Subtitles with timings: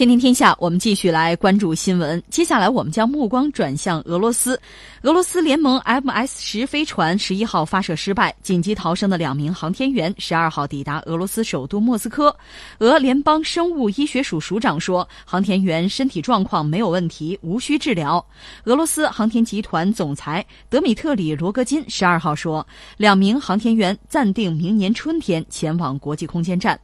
[0.00, 2.22] 天天天下，我们继续来关注新闻。
[2.30, 4.58] 接下来，我们将目光转向俄罗斯。
[5.02, 12.34] 俄罗斯联盟 MS 十飞船十一号发射失败，紧急逃生的两名航天员十二号抵达俄罗斯首都莫斯科。
[12.78, 18.24] 俄联邦生物医学署署长说，航天员身体状况没有问题，无需治疗。
[18.64, 26.80] 俄罗斯航天集团总裁德米特里·罗戈金十二号说，两名航天员暂定明年春天前往国际空间站。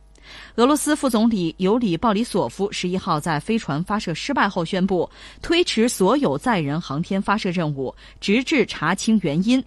[0.56, 5.08] 俄罗斯副总理尤里·鲍里索夫十一号在飞船发射失败后宣布，
[5.42, 9.62] 推迟所有载人航天发射任务，直至查清原因。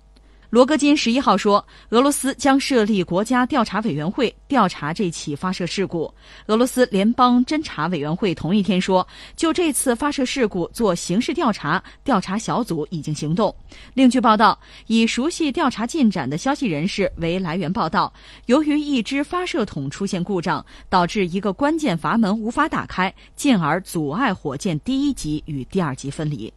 [0.49, 6.12] 罗戈金十一号说，俄罗斯将设立国家调查委员会调查这起发射事故。
[6.48, 13.55] 俄罗斯联邦侦查委员会同一天说，就这次发射事故做刑事调查，调查小组已经行动。
[13.94, 18.11] 另据报道，以熟悉调查进展的消息人士为来源报道，
[18.47, 26.52] 由于一只发射筒出现故障，导致一个关键阀门无法打开，进而阻碍火箭第一级与第二级分离。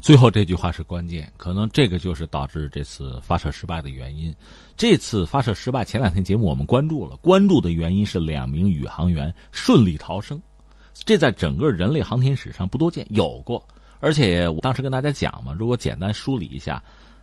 [0.00, 4.34] 最后这句话是关键，可能这个就是导致这次发射失败的原因。
[4.76, 10.40] 这次发射失败，前两天节目我们关注了，关注的原因是两名宇航员顺利逃生，
[10.94, 13.62] 这在整个人类航天史上不多见，有过。
[13.98, 16.80] 而且我当时跟大家讲嘛，如果简单梳理一下，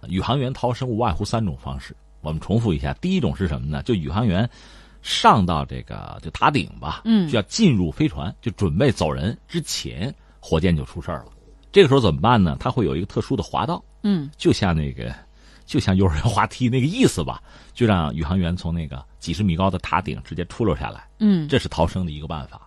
[0.10, 1.96] 宇航员逃生无外乎三种方式。
[2.20, 3.82] 我们重复一下，第一种是什么呢？
[3.84, 4.48] 就宇航员
[5.02, 11.28] 上到这个就塔顶吧，嗯，就要进入飞船，就准备走人之前，火箭就出事儿了。
[11.76, 12.56] 这个时候怎么办呢？
[12.58, 15.14] 它会有一个特殊的滑道，嗯，就像那个，
[15.66, 22.62] 就像幼儿园滑梯那个意思吧，就让宇航员从那个几十米高的塔顶直接出溜下来，嗯，这是逃生的一个办法。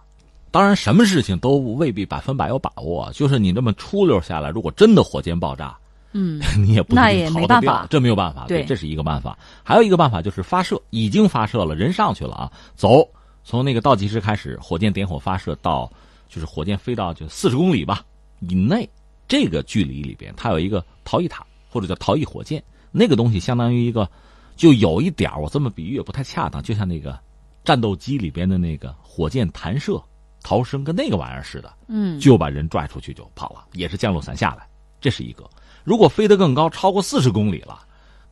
[0.50, 5.74] 当然，什么事情都未必百分百有把握，就是你这么出溜下来，如果真的火箭爆炸，
[6.12, 9.38] 嗯， 你也不那也没办法，这没有办法，对，这是一个办法。
[9.64, 13.08] 还有一个办法就是发射，已经发射了，人上去了啊，走，
[13.42, 15.90] 从那个倒计时开始，火箭点火发射到，
[16.28, 18.02] 就是火箭飞到就四十公里吧
[18.40, 18.86] 以内。
[19.28, 24.10] 这个距离里边，它有一个逃逸塔，或者叫逃逸火箭，那个东西相当于一个，
[24.56, 27.16] 就有一点我这么比喻也不太恰当，就像那个
[27.62, 30.02] 战斗机里边的那个火箭弹射
[30.42, 34.66] 逃生，跟那个玩意儿似的，嗯，就把人拽出去就跑了，也是降落伞下来，
[35.00, 35.48] 这是一个。
[35.84, 37.80] 如果飞得更高，超过四十公里了，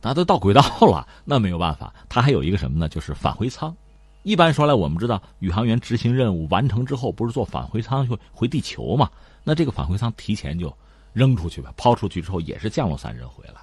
[0.01, 2.89] 那都到轨道了，那没有办法，它还有一个什么呢？
[2.89, 3.75] 就是返回舱。
[4.23, 9.09] 一般说来，我们知道宇航员执行任务完成之后，不是坐返回舱回回地球嘛？
[9.43, 10.75] 那这个返回舱提前就。
[11.17, 13.55] 扔出去吧，抛出去之后也是降落伞扔回来，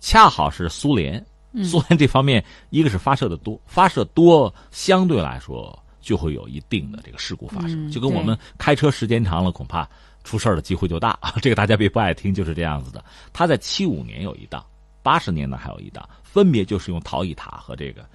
[0.00, 1.22] 恰好是苏联，
[1.62, 9.86] 苏联这方面一个是发射的多，发射多相对来说就会有一定的这个事故发生，就跟我们开车时间长了，恐怕
[10.24, 11.18] 出事儿的机会就大。
[11.42, 13.04] 这个大家别不爱听，就是这样子的。
[13.30, 14.64] 他在七五年有一档，
[15.02, 18.06] 八十年呢还有一档，分别就是用逃逸塔和这个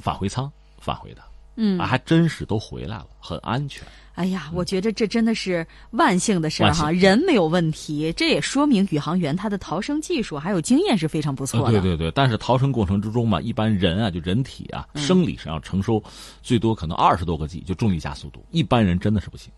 [0.00, 1.22] 返回舱返回的，
[1.56, 3.86] 嗯，还真是都回来了，很安全。
[4.14, 11.72] 哎呀，我觉得这真的是万幸的事儿哈，人没有问题，这也说明宇航员他的逃生技术还有经验是非常不错的。
[11.72, 16.02] 对对对，但是逃生过程之中嘛，一般人啊，就人体啊，生理上要承受
[16.42, 19.52] 最多可能二十多个 G，就重力加速度，一般人真的是不行，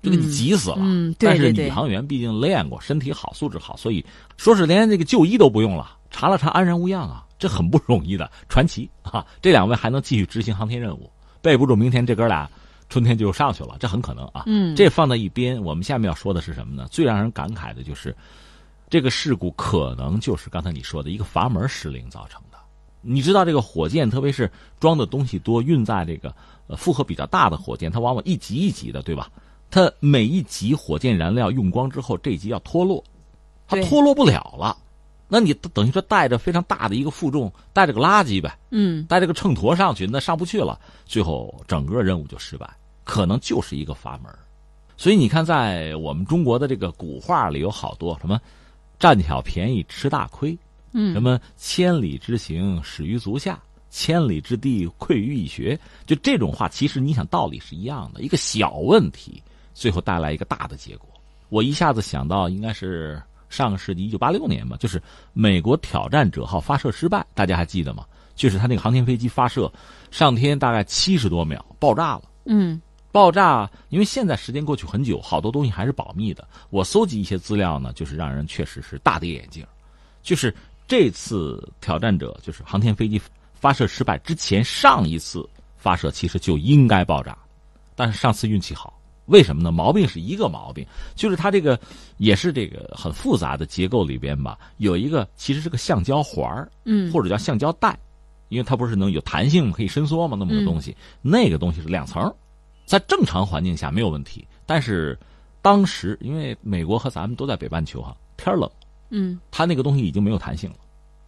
[0.00, 0.76] 就给你急死了。
[0.78, 4.04] 嗯，但是宇航员毕竟练过，身体好，素质好，所以
[4.36, 9.26] 说是连这个就医都不用了，查了查安然无恙啊，这很不容易的传奇啊！
[9.42, 11.10] 这两位还能继续执行航天任务，
[11.44, 12.50] 备不住明天这哥俩。
[12.90, 14.44] 春天就上去了，这很可能啊。
[14.46, 16.86] 嗯，这放在一边，我们下面要说的是什么呢？
[16.90, 18.14] 最让人感慨的就是，
[18.90, 22.58] 这个事故可能就是刚才你说的一个阀门失灵造成的。
[23.00, 26.32] 你知道，这个火箭特别是装的东西多、运载这个
[26.66, 29.30] 呃负荷比较大的火箭，它往往一级一级的，对吧？
[29.70, 33.02] 它每一级火箭燃料用光之后，这级要脱落，
[33.66, 34.76] 它脱落不了了。
[35.36, 42.70] 那你等于说带着非常大的一个负重，带着个垃圾呗，嗯，带着个秤砣上去，那上不去了，最后整个任务就失败，
[43.02, 44.32] 可能就是一个阀门。
[44.96, 48.40] 所以你看，在我们中国的这个古话里有好多什么
[48.96, 50.56] “占小便宜吃大亏”，
[50.94, 53.54] 嗯，什么“千里之行，始于足下；
[53.90, 59.42] 千里之地，溃于蚁穴”，就这种话，其实你想道理是一样的，一个小问题，
[59.74, 61.08] 最后带来一个大的结果。
[61.48, 63.20] 我一下子想到，应该是。
[63.48, 65.02] 上个世纪一九八六年嘛，就是
[65.32, 68.04] 美国挑战者号发射失败，大家还记得吗？
[68.34, 69.72] 就是他那个航天飞机发射
[70.10, 72.22] 上天大概七十多秒爆炸了。
[72.46, 72.80] 嗯，
[73.12, 76.46] 爆炸，因为现在时间过去很久，好多东西还是保密的。
[76.70, 79.64] 我搜集一些资料呢，就是让人确实是大跌眼镜。
[80.20, 80.52] 就是
[80.88, 83.20] 这次挑战者，就是航天飞机
[83.52, 87.38] 发射失败之前，上一次发射其实就应该爆炸，
[87.94, 88.93] 但是上次运气好。
[89.26, 89.72] 为什么呢？
[89.72, 91.78] 毛病是一个毛病，就是它这个
[92.18, 97.98] 也是这个很复杂的结构里边吧，有一个其实是个橡胶环儿，嗯，或者叫橡胶带，
[98.48, 102.32] 因为它不是能有弹性可以伸缩嘛，那么个东西，那个东西是两层，
[102.84, 105.18] 在正常环境下没有问题，但是
[105.62, 108.70] 当时因为美国和咱们都在北半球哈，天冷，
[109.08, 110.76] 嗯，它那个东西已经没有弹性了，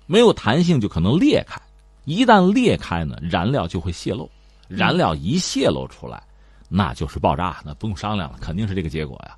[0.05, 1.59] 没有弹性就可能裂开，
[2.05, 4.29] 一旦裂开呢，燃料就会泄漏，
[4.69, 6.23] 燃料一泄露出来，
[6.69, 9.37] 那就是爆炸，那不用商量了，肯定是这个结果呀。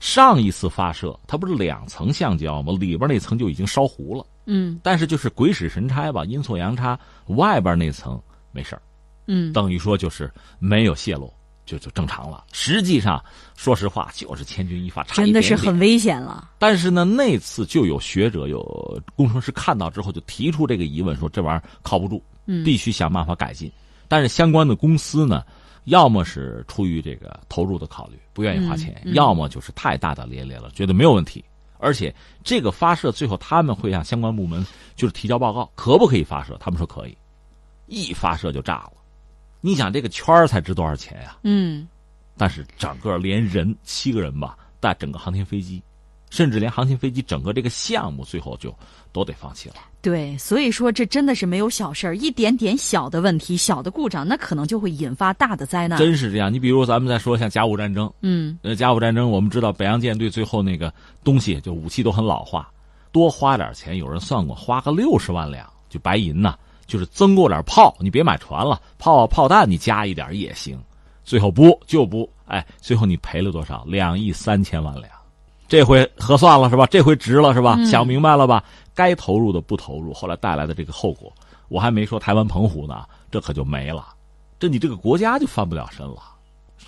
[0.00, 2.72] 上一次发射，它不是两层橡胶吗？
[2.80, 4.24] 里边那层就已经烧糊了。
[4.46, 8.18] 嗯，但是就是鬼使神差吧，阴错阳差，外边那层
[8.50, 8.80] 没事儿。
[9.26, 11.30] 嗯，等于说就是没有泄露，
[11.66, 12.44] 就就正常了。
[12.50, 13.22] 实际上，
[13.54, 16.50] 说实话，就是千钧一发，差真的是很危险了。
[16.58, 22.24] 但是呢，那次就有学者、有工程师看到之后，就提出这个疑问，说这玩意儿靠不住，
[22.64, 23.70] 必须想办法改进。
[24.08, 25.44] 但是相关的公司呢？
[25.84, 31.44] 要么是出于这个投入的考虑，不愿意花钱；要么就是太大大咧咧了，觉得没有问题。
[31.78, 36.56] 而且这个发射最后他们会向相关部门就是提交报告，可不可以发射？
[36.60, 37.16] 他们说可以，
[37.86, 38.92] 一发射就炸了。
[39.60, 41.38] 你想这个圈儿才值多少钱呀？
[41.42, 41.88] 嗯，
[42.36, 45.82] 但是整个连人七个人吧，带整个航天飞机。
[46.30, 48.72] 甚至连航天飞机整个这个项目最后就
[49.10, 49.74] 都得放弃了。
[50.02, 55.98] 对，所以说这真的是没有小事儿，一点点小的问题、小的故障，那可能就会引发大的灾难。
[55.98, 56.50] 真是这样。
[56.50, 60.92] 你比如咱们再说像甲午战争，嗯，呃，甲午战争我们知道北洋舰队最后那个
[61.22, 62.70] 东西就武器都很老化，
[63.12, 66.54] 多花点钱，有人算过，花个六十万两就白银呐，
[66.86, 70.78] 就是增购点炮，你别买船了，炮炮弹你加一点也行。
[71.24, 73.84] 最后不就不，哎，最后你赔了多少？
[73.86, 75.06] 两亿三千万两。
[75.70, 76.84] 这回合算了是吧？
[76.86, 77.78] 这回值了是吧？
[77.84, 78.62] 想明白了吧？
[78.92, 81.32] 该投入的不投入，后来带来的这个后果，
[81.68, 84.08] 我还没说台湾澎湖呢，这可就没了，
[84.58, 86.16] 这你这个国家就翻不了身了。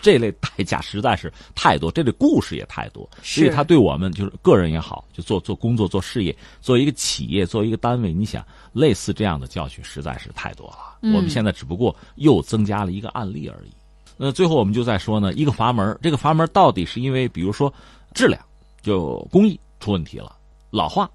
[0.01, 10.99] 这类代价实在是太多，这类故事也太多，所以他对我们就是个人也好，就做做工作、做事业、做一个企业、做一个单位，你想类似这样的教训实在是太多了。
[11.15, 13.71] 我们现在只不过又增加了一个案例而已。
[14.17, 17.73] 那最后我们就在说呢，一个阀门，这个阀门到底是因为比如说
[18.13, 18.43] 质量。
[18.83, 20.37] 就工艺出问题了，
[20.71, 21.09] 老化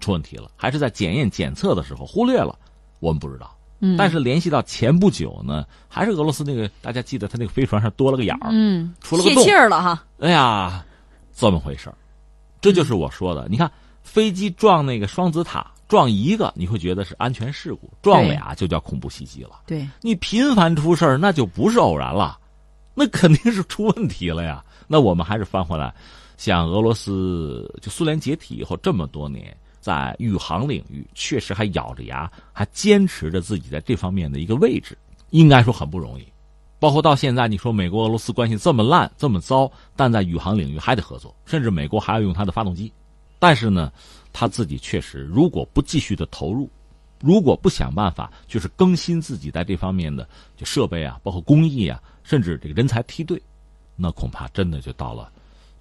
[0.00, 2.58] 出问题了，还是在检验检测的时候忽略了，
[2.98, 3.54] 我们不知道。
[3.84, 10.04] 嗯，但是联系到前不久呢，还是俄罗斯那个，大家记得他那个飞船上多了个眼儿，嗯，出了个洞，泄气儿了哈。
[10.20, 10.84] 哎呀，
[11.34, 11.96] 这么回事儿，
[12.60, 13.46] 这就是我说的。
[13.48, 13.70] 你看
[14.02, 19.62] 飞机撞那个双子塔，撞一个你会觉得是安全事故，撞俩就叫恐怖袭击了。
[19.66, 22.38] 对，你频繁出事儿，那就不是偶然了，
[22.94, 24.64] 那肯定是出问题了呀。
[24.86, 25.92] 那我们还是翻回来。
[26.44, 34.98] 像俄罗斯，就苏联解体以后这么多年，在宇航领域确实还咬着牙，还坚持着自己在这方面的一个位置，
[35.30, 36.26] 应该说很不容易。
[36.80, 42.92] 包括到现在，你说美国俄罗斯关系这么烂、这么糟，但在宇航领域还得合作，甚至美国还要用它的发动机。
[43.38, 43.92] 但是呢，
[44.32, 46.68] 他自己确实如果不继续的投入，
[47.20, 53.40] 如果不想办法就是更新自己在这方面的就设备啊，包括工艺啊，甚至这个人才梯队，
[53.94, 55.30] 那恐怕真的就到了。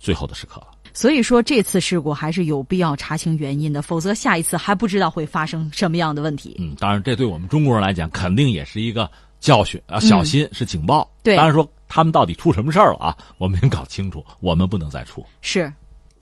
[0.01, 6.55] 最后的时刻了，所以说这次事故还是有必要查清原因的，否则下一次还不知道会发生什么样的问题。
[6.59, 9.09] 嗯，当然，这对我们中国人来讲，肯定也是一个
[9.39, 11.07] 教训啊，小心是警报。
[11.21, 15.23] 对，当然说他们到底出什么事儿了啊，我们先搞清楚，我们不能再出。
[15.41, 15.71] 是。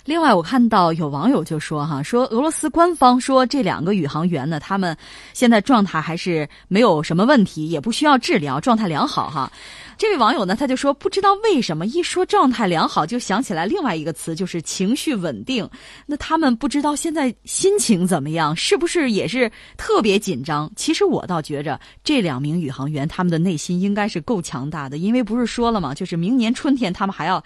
[0.06, 4.96] 另外，我看到有网友就说哈，说俄罗斯官方说这两个宇航员呢，他们
[5.34, 9.52] 现在状态还是没有什么问题，也不需要治疗，状态良好哈。
[9.98, 15.70] 这位网友呢，他就说不知道为什么一说状态良好，就想起来另外一个词，就是情绪稳定。
[16.06, 20.72] 那他们不知道现在心情怎么样，是不是也是特别紧张？
[20.78, 25.94] 其实我倒觉着这两名宇航员他们的内心应该是够强大的，因为不是说了吗？
[25.94, 27.44] 就是明年春天他们还要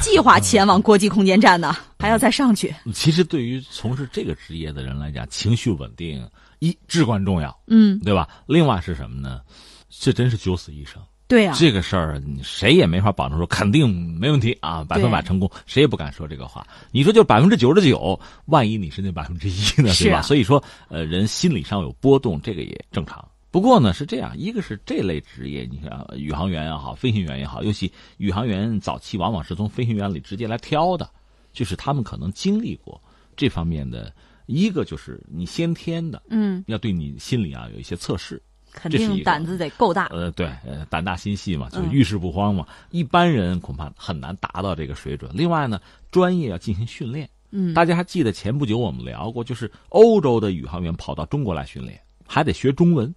[0.00, 2.74] 计划前往国际空间站呢，还要再上去。
[2.94, 6.26] 其实对于从事这个职业的人来讲，情绪稳定
[6.58, 8.28] 一至关重要，嗯，对吧？
[8.46, 9.40] 另外是什么呢？
[9.88, 11.00] 这真是九死一生。
[11.28, 13.88] 对呀，这个事儿谁也没法保证说肯定
[14.18, 16.66] 没问题啊，百分百成功，谁也不敢说这个话。
[16.90, 20.22] 你说就百分之九十九，万一你是那百分之一呢，对吧？
[20.22, 23.24] 所以说，呃，人心理上有波动，这个也正常。
[23.52, 31.08] 不过呢，是这样，一个是这类职业，你看宇航员也好，飞行员也好，尤其宇航员早期往往是从飞行员里直接来挑的，
[31.52, 33.00] 就是他们可能经历过
[33.36, 34.12] 这方面的
[34.46, 38.42] 一个，就是你先天的，嗯，要对你心理啊有一些测试。
[38.72, 40.06] 肯定胆子得够大。
[40.12, 42.64] 呃，对，呃，胆大心细嘛，就遇事不慌嘛。
[42.92, 45.28] 一般人恐怕很难达到这个水准。
[45.34, 45.80] 另外呢，
[46.12, 47.28] 专业要进行训练。
[47.50, 53.12] 嗯，大家还记得前不久我们聊过，就是欧洲的宇航员跑到中国来训练，还得学中文，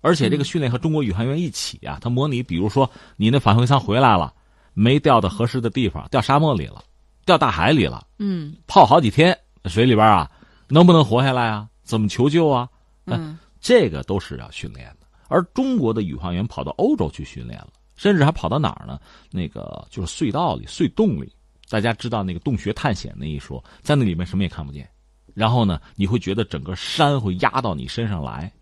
[0.00, 4.34] 而且这个训练和中国宇航员一起啊，他模拟，比如说你那返回舱回来了，
[4.74, 6.82] 没掉到合适的地方，掉沙漠里了，
[7.26, 10.30] 掉大海里了，嗯，泡好几天水里边啊，
[10.68, 11.68] 能不能活下来啊？
[11.82, 12.66] 怎么求救啊？
[13.04, 13.38] 嗯。
[13.58, 19.00] 这个都是要训练的，而中国的宇航员跑到欧洲去训练了，甚至还跑到哪儿呢？
[19.32, 21.32] 那个就是隧道里、隧洞里
[21.68, 24.88] 大家知道那个洞穴探险那一说，在那里面什么也看不见，
[25.34, 28.52] 然后呢，你会觉得整个山会压到你身上来。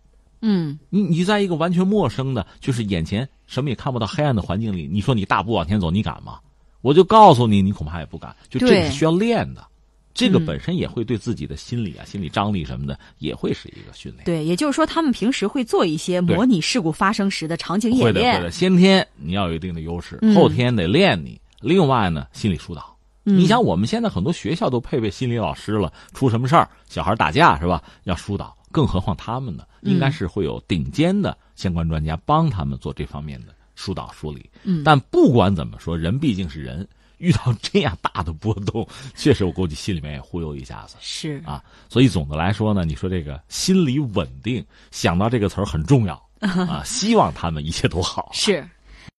[0.41, 6.39] 嗯，你你在一个完全陌生的，就是眼前什么也看不到黑暗的环境里，你说你大步往前走，你敢吗？
[6.85, 8.35] 我就告诉你，你恐怕也不敢。
[8.47, 9.65] 就这个是需要练的，
[10.13, 14.23] 这个本身也会对自己的心理啊、心理张力什么的，也会是一个训练。
[14.23, 18.33] 对，也就是说，他们平时会做一些模拟事故发生时的场景演练。
[18.33, 18.51] 会的，会的。
[18.51, 21.41] 先天你要有一定的优势，后天得练你。
[21.59, 22.95] 另外呢，心理疏导。
[23.23, 27.81] 你想，我们现在很多学校都配备心理老师了，出什么事儿，小孩打架是吧？
[28.03, 28.55] 要疏导。
[28.71, 34.49] 更何况他们呢，应该是会有顶尖的相关专家帮他们做这方面的疏导梳理。
[34.63, 40.95] 嗯，但不管怎么说，人毕竟是人，遇到这样大的波动，确实我估计心里面也忽悠一下子。
[40.99, 48.29] 是啊，所以总的来说呢，你说这个心理稳定，想到这个词儿很重要 啊，希望他们一切都好。
[48.33, 48.67] 是。